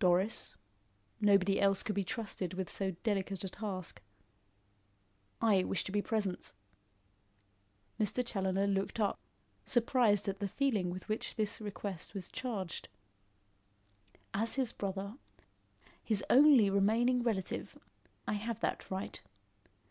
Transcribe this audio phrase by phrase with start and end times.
[0.00, 0.54] "Doris.
[1.18, 4.02] Nobody else could be trusted with so delicate a task."
[5.40, 6.52] "I wish to be present."
[7.98, 8.22] Mr.
[8.22, 9.18] Challoner looked up,
[9.64, 12.90] surprised at the feeling with which this request was charged.
[14.34, 15.16] "As his brother
[16.04, 17.78] his only remaining relative,
[18.28, 19.22] I have that right.